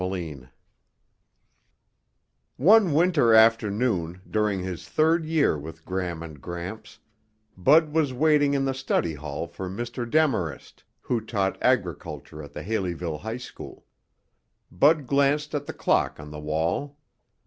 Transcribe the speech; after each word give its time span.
chapter 0.01 0.17
9 0.17 0.49
One 2.57 2.91
winter 2.95 3.35
afternoon 3.35 4.21
during 4.27 4.61
his 4.63 4.89
third 4.89 5.25
year 5.25 5.59
with 5.59 5.85
Gram 5.85 6.23
and 6.23 6.41
Gramps, 6.41 6.97
Bud 7.55 7.93
was 7.93 8.11
waiting 8.11 8.55
in 8.55 8.65
the 8.65 8.73
study 8.73 9.13
hall 9.13 9.45
for 9.45 9.69
Mr. 9.69 10.09
Demarest, 10.09 10.83
who 11.01 11.21
taught 11.21 11.61
agriculture 11.61 12.41
at 12.41 12.53
the 12.53 12.63
Haleyville 12.63 13.19
High 13.19 13.37
School. 13.37 13.85
Bud 14.71 15.05
glanced 15.05 15.53
at 15.53 15.67
the 15.67 15.71
clock 15.71 16.19
on 16.19 16.31
the 16.31 16.39
wall. 16.39 16.97